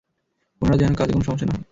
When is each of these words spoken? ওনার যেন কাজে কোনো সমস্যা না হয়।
ওনার 0.61 0.77
যেন 0.77 0.93
কাজে 0.95 1.11
কোনো 1.13 1.25
সমস্যা 1.27 1.47
না 1.47 1.53
হয়। 1.55 1.65